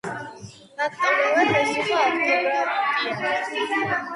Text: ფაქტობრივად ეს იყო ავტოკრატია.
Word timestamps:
ფაქტობრივად 0.77 1.53
ეს 1.59 1.75
იყო 1.81 1.99
ავტოკრატია. 2.05 4.01